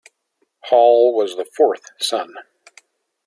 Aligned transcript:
Hall 0.61 1.13
was 1.15 1.35
the 1.35 1.45
fourth 1.45 1.91
son. 1.99 2.33